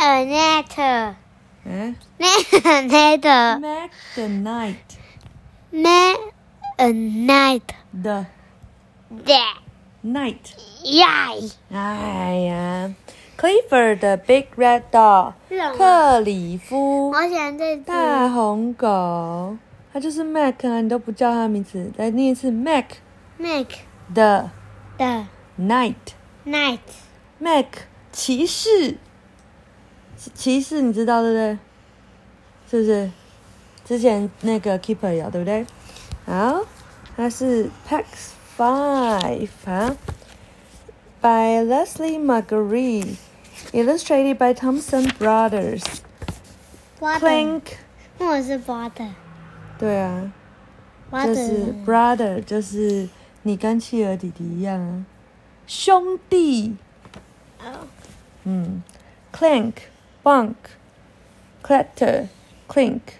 [0.00, 1.14] a net.
[1.66, 4.76] 嗯 Net.，Mac the night
[5.72, 6.18] Net
[6.78, 7.74] a night.
[7.92, 8.26] the
[9.24, 9.56] That.
[10.02, 10.54] night。
[10.84, 11.52] Yay.
[11.72, 12.92] 哎呀
[13.38, 15.32] ，Clifford 的 Big Red Dog，
[15.76, 17.82] 克里夫我喜欢这只。
[17.84, 19.56] 大红狗，
[19.92, 22.84] 它就是 Mac 啊，你都不叫它名字，来念一次 Mac
[23.38, 23.78] Make
[24.12, 24.50] the
[24.98, 25.24] the
[25.58, 25.94] night。
[26.44, 26.78] night.
[27.38, 27.66] Mac
[28.12, 28.98] 骑士，
[30.34, 31.58] 骑士你知道对不对？
[32.70, 33.10] 是不是？
[33.84, 35.66] 之前那个 Keeper 有对不对？
[36.24, 36.64] 好，
[37.16, 38.04] 它是 Pax
[38.56, 39.96] Five 啊
[41.20, 43.16] ，by Leslie Marguerite,
[43.72, 45.82] illustrated by Thompson Brothers.
[46.98, 47.62] Clank，
[48.18, 49.10] 我是 brother
[49.78, 50.32] 对啊，
[51.12, 53.06] 就是 brother，就是
[53.42, 55.04] 你跟企鹅弟弟一样啊，
[55.66, 56.76] 兄弟。
[57.60, 57.86] 哦
[58.44, 58.82] 嗯
[59.32, 59.72] ，clank,
[60.23, 60.55] bunk,
[61.63, 62.27] clatter,
[62.67, 63.19] clink.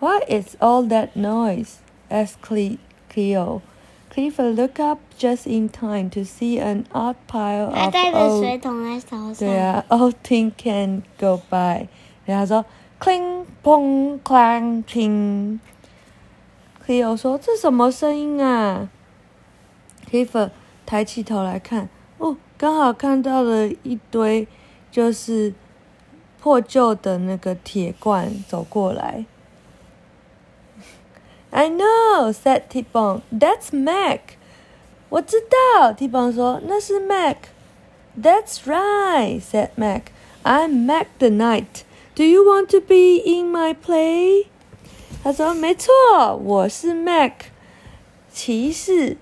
[0.00, 1.78] What is all that noise?
[2.10, 3.62] asked Cle- Cleo.
[4.10, 8.40] Clifford looked up just in time to see an odd pile 还 of 带着 old
[8.44, 9.36] 水桶在手上。
[9.36, 11.88] 对啊，old tin can go by。
[12.24, 12.64] 然后他说，
[13.00, 18.88] cling pong clang ting。Cleo 说：“这什么声音啊？”
[20.10, 20.50] Clifford
[20.86, 24.46] 抬起头来看，哦，刚好看到了一堆
[24.91, 25.53] 就是
[26.41, 29.25] 破旧的那个铁罐走过来。
[31.51, 33.21] I know," said T-Bone.
[33.31, 34.19] "That's Mac."
[35.09, 36.07] 我知道，T.
[36.07, 37.37] Bon 说那是 Mac。
[38.15, 40.11] That's right, said Mac.
[40.43, 41.83] I'm Mac the Knight.
[42.13, 44.45] Do you want to be in my play?
[45.23, 45.91] 他说：“没错，
[46.35, 47.33] 我是 Mac
[48.31, 49.17] 骑士。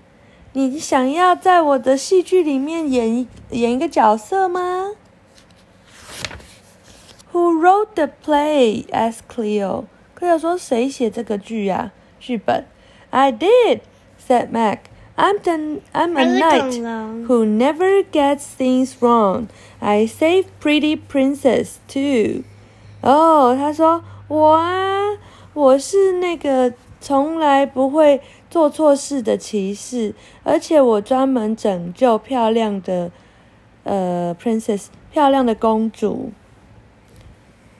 [0.52, 4.92] 你想要在我的戏剧里面演演一个角色吗
[7.31, 8.85] ？”Who wrote the play?
[8.91, 9.85] asked Cleo.
[10.17, 12.65] Cleo 说：“谁写这个剧呀、剧本？”
[13.09, 13.81] I did,
[14.25, 14.79] said Mac.
[15.15, 17.25] I'm the I'm 它 a 是 knight 恐龙。
[17.27, 19.47] who never gets things wrong.
[19.79, 22.43] I save pretty princess too.
[23.01, 25.17] 哦，他说我啊，
[25.53, 33.11] 我是那个从来不会做错事的骑士，而且我专门拯救漂亮的
[33.83, 36.31] 呃 princess，漂亮的公主。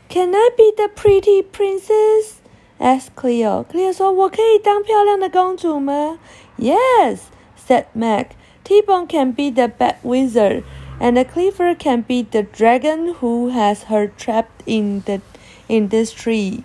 [0.10, 2.42] Can I be the pretty princess?
[2.80, 3.66] asked Cleo.
[3.72, 6.20] Cleo 说：“我可以当漂亮的公主吗？”
[6.58, 7.20] Yes,
[7.58, 8.32] said Mac.
[8.64, 10.64] T-Bone can be the bad wizard,
[11.00, 15.20] and Clifford can be the dragon who has her trapped in the
[15.68, 16.64] in this tree.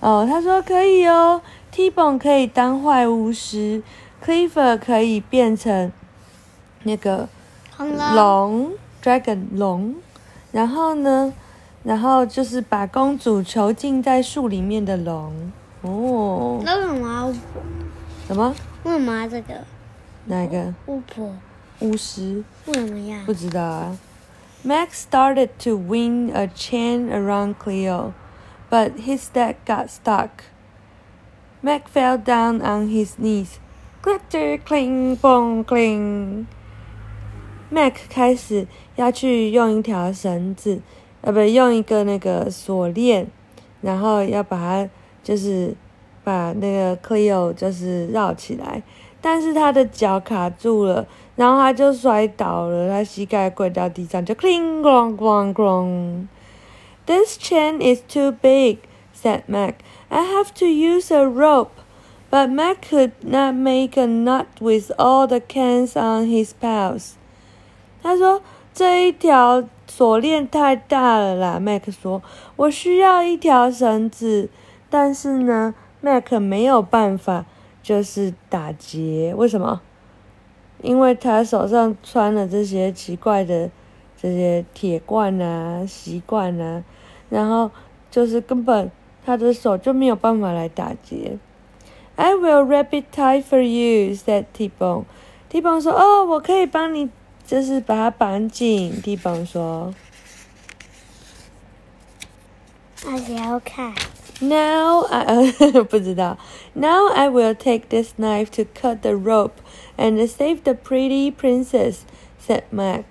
[0.00, 1.42] 哦，他说可以哦。
[1.70, 3.82] T-Bone 可以当坏巫师，
[4.24, 5.92] Clifford 可以变成
[6.84, 7.28] 那个
[7.76, 8.14] 恐龙。
[8.14, 9.96] 龙 dragon 龙，
[10.52, 11.34] 然后呢，
[11.85, 15.51] 然后就是把公主囚禁在树里面的龙。
[15.81, 17.61] 哦，那为什么要巫婆？
[18.27, 18.55] 什么？
[18.83, 19.53] 为什么要这个
[20.25, 21.31] 哪一个巫婆？
[21.79, 22.43] 巫师？
[22.65, 23.33] 为什么呀不？
[23.33, 23.97] 知道啊。
[24.65, 28.13] Max started to wind a chain around Cleo,
[28.71, 30.29] but his leg got stuck.
[31.61, 33.59] Mac fell down on his knees.
[34.01, 36.45] Clatter, cling, bong, cling.
[37.69, 40.81] Mac 开始要去用一条绳子，
[41.25, 43.25] 呃，不，用一个那个锁链，
[43.81, 44.89] 然后要把它
[45.23, 45.75] 就是
[46.23, 48.83] 把那个 Cleo 就是绕起来，
[49.19, 56.27] 但是他的脚卡住了，然后他就摔倒了，他膝盖跪到地上，就 cling gong gong gong。
[57.07, 58.77] This chain is too big,
[59.19, 59.77] said Mac.
[60.09, 61.71] I have to use a rope.
[62.29, 67.13] But Mac could not make a knot with all the cans on his pals.
[68.03, 68.41] 他说
[68.73, 69.63] 这一条
[69.95, 71.57] 锁链太大了啦。
[71.57, 72.21] Mac 说，
[72.57, 74.49] 我需要一条绳子，
[74.89, 77.45] 但是呢，Mac 没有办法，
[77.81, 79.33] 就是打结。
[79.37, 79.79] 为什么？
[80.81, 83.71] 因为他手上穿了这些奇怪的
[84.21, 86.83] 这些铁罐啊、锡罐啊，
[87.29, 87.71] 然后
[88.11, 88.91] 就是根本
[89.25, 91.37] 他的手就没有办法来打结。
[92.17, 95.05] I will wrap it tight for you," said T-Bone.
[95.47, 97.09] T-Bone 说：“哦，我可以帮你，
[97.45, 99.01] 就是把它绑紧。
[99.01, 99.93] ”T-Bone 说
[103.07, 103.93] 而且要看。
[104.41, 105.51] ：“Now I
[105.83, 106.37] 不知道。
[106.73, 109.53] Now I will take this knife to cut the rope
[109.97, 111.99] and save the pretty princess,"
[112.45, 113.03] said Mac.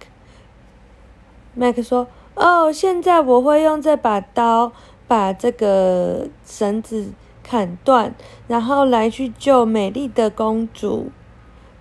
[1.56, 4.72] Mac 说：“哦，现在我会用这把刀
[5.06, 8.14] 把这个绳子砍断，
[8.48, 11.12] 然后来去救美丽的公主。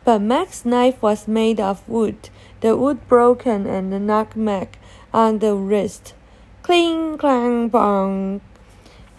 [0.04, 2.30] But Mac's knife was made of wood,
[2.60, 4.78] the wood broken and knocked Mac
[5.12, 6.14] on the wrist.
[6.62, 8.40] Cling clang bong.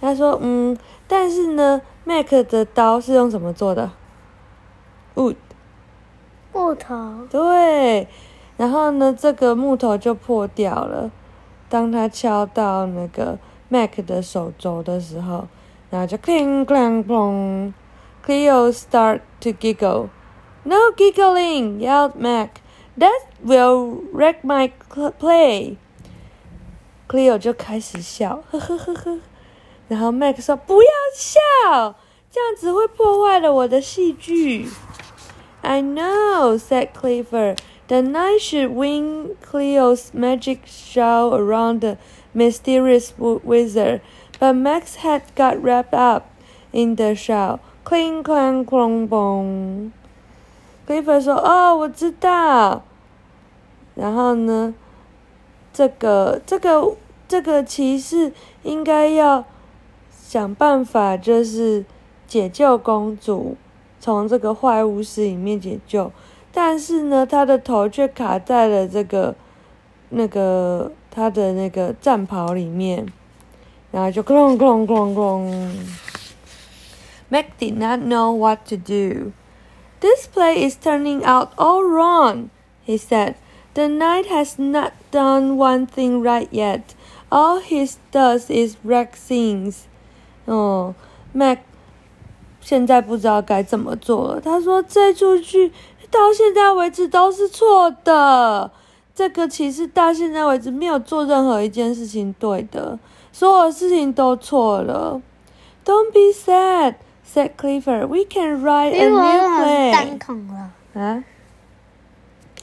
[0.02, 0.78] 他说：“嗯，
[1.08, 3.92] 但是呢，Mac 的刀是用什么做的？
[5.16, 5.36] Wood。
[6.54, 7.28] 木头。
[7.30, 8.08] 对，
[8.58, 11.12] 然后呢，这个木头就破掉了。
[11.70, 13.38] 当他敲到那个
[13.68, 15.48] Mac 的手肘的时候，
[15.92, 17.74] 然后就 cling clang bong.
[18.26, 20.10] Cleo start to giggle.
[20.64, 22.62] No giggling, yelled Mac.
[22.98, 24.72] That will wreck my
[25.20, 25.78] play.
[27.08, 29.20] Cleo 就开始笑，呵呵呵呵。
[29.88, 31.96] 然后 Mac 说：“不要笑，
[32.30, 34.70] 这样子会破坏了我的戏剧。”
[35.62, 37.58] I know, said Clifford.
[37.88, 41.98] The knight should wing Cleo's magic shawl around the
[42.34, 44.02] mysterious wizard,
[44.40, 46.26] but Mac's head got wrapped up
[46.72, 47.60] in the shawl.
[47.84, 49.94] Cling clang clong bong.
[50.87, 52.83] Cliff 说：“哦，我知道。”
[53.95, 54.75] 然后呢，
[55.73, 56.97] 这个这个
[57.27, 58.33] 这个骑士
[58.63, 59.45] 应该要
[60.11, 61.85] 想办法，就是
[62.27, 63.57] 解救公主，
[64.01, 66.11] 从这个坏巫师里面解救。
[66.53, 69.35] 但是呢，他的头却卡在了这个
[70.11, 73.07] 那个他的那个战袍里面，
[73.91, 75.71] 然后就哐哐哐哐。
[77.29, 79.33] Mac did not know what to do.
[80.04, 82.50] This play is turning out all wrong,
[82.86, 83.36] he said.
[83.74, 86.96] The knight has not done one thing right yet.
[87.30, 89.86] All he does is wreck things.
[90.46, 90.96] 哦，
[91.34, 91.60] Mac
[92.62, 94.42] 现在不知道该怎么做了。
[94.42, 95.72] 他说这出剧
[96.10, 98.72] 到现在为止都是错的。
[99.14, 102.98] 这个骑士到现在为止没有做任何一件事情对的，
[103.32, 105.22] 所有事情都错了。
[105.84, 106.96] Don't be sad,
[107.26, 108.08] said Clifford.
[108.08, 109.92] We can write a 因为 new 我是 play.
[109.92, 111.24] 单孔了，啊？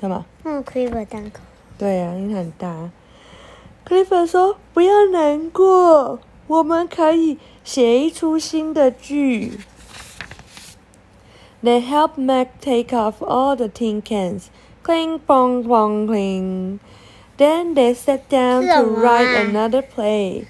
[0.00, 0.24] 干嘛？
[0.44, 1.42] 嗯，Clifford 单孔。
[1.78, 2.90] 对呀、因为它很大。
[3.86, 6.18] Clifford 说：“不要难过，
[6.48, 9.60] 我们可以写一出新的剧。”
[11.62, 14.48] They helped Mac take off all the tin cans.
[14.84, 16.78] Cling, bong, bong, cling.
[17.38, 19.02] Then they sat down to 是什么啊？
[19.02, 20.44] write another play.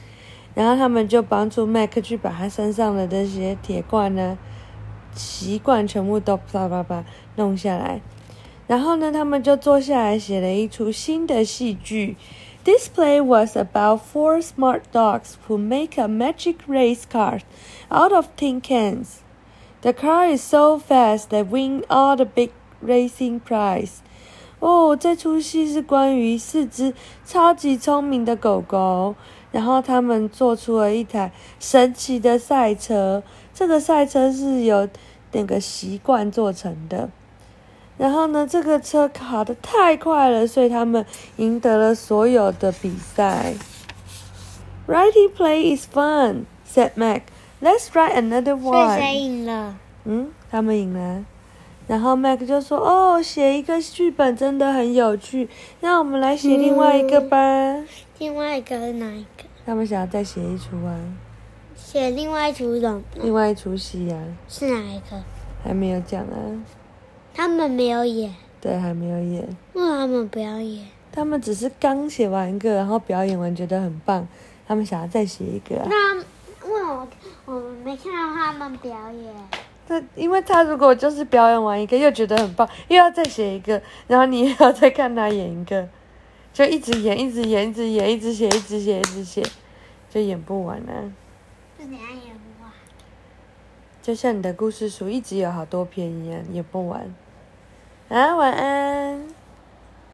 [0.54, 4.38] 然后他们就帮助 Mac 去把他身上的这些铁罐呢、
[5.14, 7.04] 习惯全部都啪啪啪
[7.36, 8.02] 弄下来。
[8.68, 12.16] 然后呢，他们就坐下来写了一出新的戏剧。
[12.64, 17.40] This play was about four smart dogs who make a magic race car
[17.90, 19.22] out of tin cans.
[19.82, 22.52] The car is so fast that win all the big
[22.82, 23.94] racing prize.
[24.60, 26.94] 哦，这出戏是关于四只
[27.26, 29.16] 超级聪明的狗狗，
[29.52, 33.22] 然后他们做出了一台神奇的赛车。
[33.54, 34.88] 这个赛车是由
[35.34, 37.10] 那个习惯做成的。
[37.98, 41.06] 然后呢，这个车跑得太快了，所以他们
[41.36, 43.54] 赢得了所有的比赛。
[44.88, 47.22] Writing play is fun," said Mac.
[47.62, 49.76] "Let's write another 所以谁 one." 赢了？
[50.06, 51.24] 嗯，他们赢了。
[51.92, 55.50] 然后 Mac 就说：“哦，写一个剧本真的很有趣，
[55.82, 57.38] 那我们来写另外一个吧。
[58.18, 59.44] 另外一个是哪一个？
[59.66, 60.98] 他们想要再写一出啊，
[61.76, 63.04] 写另外一出什么？
[63.16, 64.18] 另外一出戏啊，
[64.48, 65.22] 是哪一个？
[65.62, 66.64] 还没有讲啊。
[67.34, 69.42] 他们没有演，对，还没有演。
[69.74, 70.88] 为什么他们不要演？
[71.12, 74.26] 他们只是刚写完一个，然后表演完觉得很棒，
[74.66, 75.88] 他们想要再写一个、啊。
[75.90, 77.08] 那为什么
[77.44, 79.36] 我们没看到他们表演？
[79.92, 85.86] 他因为他如果就是表演完一个又觉得很棒，又要再写一个，然后你又要再看他演一个，
[86.54, 89.44] 就一直演，一直演，一直演，一直写，一直写，一直写，
[90.10, 91.12] 就演不完啊。
[91.78, 92.72] 是怎样演不完？
[94.02, 97.14] 就像你的故事书一直有好多篇一样，演不完。
[98.08, 99.41] 啊，晚安。